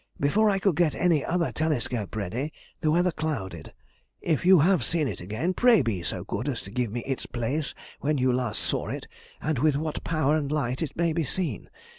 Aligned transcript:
Before 0.19 0.49
I 0.49 0.57
could 0.57 0.77
get 0.77 0.95
any 0.95 1.23
other 1.23 1.51
telescope 1.51 2.15
ready, 2.15 2.51
the 2.79 2.89
weather 2.89 3.11
clouded. 3.11 3.71
If 4.19 4.47
you 4.47 4.57
have 4.57 4.83
seen 4.83 5.07
it 5.07 5.21
again, 5.21 5.53
pray 5.53 5.83
be 5.83 6.01
so 6.01 6.23
good 6.23 6.47
as 6.47 6.63
to 6.63 6.71
give 6.71 6.89
me 6.89 7.03
its 7.05 7.27
place 7.27 7.75
when 7.99 8.17
you 8.17 8.29
saw 8.55 8.87
it 8.87 8.91
last, 8.91 9.07
and 9.47 9.59
with 9.59 9.77
what 9.77 10.03
power 10.03 10.35
and 10.35 10.51
light 10.51 10.81
it 10.81 10.95
may 10.97 11.13
be 11.13 11.23
seen. 11.23 11.69